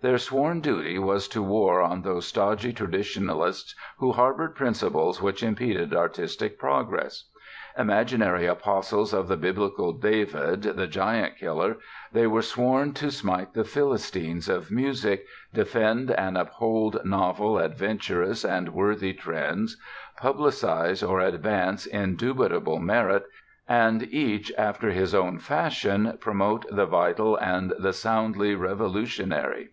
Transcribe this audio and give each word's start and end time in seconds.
Their 0.00 0.18
sworn 0.18 0.60
duty 0.60 0.98
was 0.98 1.28
to 1.28 1.42
war 1.42 1.80
on 1.80 2.02
those 2.02 2.26
stodgy 2.26 2.74
traditionalists 2.74 3.74
who 3.96 4.12
harbored 4.12 4.54
principles 4.54 5.22
which 5.22 5.42
impeded 5.42 5.94
artistic 5.94 6.58
progress. 6.58 7.24
Imaginary 7.78 8.44
apostles 8.44 9.14
of 9.14 9.28
the 9.28 9.38
biblical 9.38 9.94
David, 9.94 10.60
the 10.64 10.86
giant 10.86 11.38
killer, 11.38 11.78
they 12.12 12.26
were 12.26 12.42
sworn 12.42 12.92
to 12.92 13.10
smite 13.10 13.54
the 13.54 13.64
Philistines 13.64 14.46
of 14.46 14.70
music, 14.70 15.24
defend 15.54 16.10
and 16.10 16.36
uphold 16.36 17.00
novel, 17.06 17.58
adventurous 17.58 18.44
and 18.44 18.74
worthy 18.74 19.14
trends, 19.14 19.78
publicize 20.20 21.02
or 21.08 21.20
advance 21.20 21.86
indubitable 21.86 22.78
merit 22.78 23.24
and, 23.66 24.02
each 24.12 24.52
after 24.58 24.90
his 24.90 25.14
own 25.14 25.38
fashion, 25.38 26.18
promote 26.20 26.66
the 26.70 26.84
vital 26.84 27.36
and 27.36 27.72
the 27.78 27.94
soundly 27.94 28.54
revolutionary. 28.54 29.70